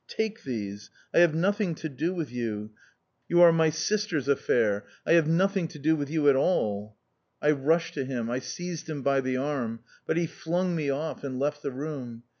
"Take 0.07 0.41
these! 0.41 0.89
I 1.13 1.19
have 1.19 1.35
nothing 1.35 1.75
to 1.75 1.87
do 1.87 2.11
with 2.11 2.31
you. 2.31 2.71
You 3.29 3.41
are 3.43 3.51
my 3.53 3.69
sister's 3.69 4.27
affair, 4.27 4.83
I 5.05 5.13
have 5.13 5.27
nothing 5.27 5.67
to 5.67 5.77
do 5.77 5.95
with 5.95 6.09
you 6.09 6.27
at 6.27 6.35
all!" 6.35 6.97
I 7.39 7.51
rushed 7.51 7.93
to 7.93 8.03
him. 8.05 8.27
I 8.27 8.39
seized 8.39 8.89
him 8.89 9.03
by 9.03 9.21
the 9.21 9.37
arm. 9.37 9.81
But 10.07 10.17
he 10.17 10.25
flung 10.25 10.75
me 10.75 10.89
off 10.89 11.23
and 11.23 11.37
left 11.37 11.61
the 11.61 11.69
room. 11.71 12.23